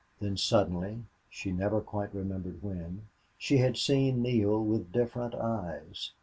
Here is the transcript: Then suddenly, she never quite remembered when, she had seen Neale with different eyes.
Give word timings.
Then 0.19 0.35
suddenly, 0.35 1.03
she 1.29 1.51
never 1.51 1.79
quite 1.79 2.15
remembered 2.15 2.63
when, 2.63 3.05
she 3.37 3.57
had 3.57 3.77
seen 3.77 4.23
Neale 4.23 4.59
with 4.59 4.91
different 4.91 5.35
eyes. 5.35 6.13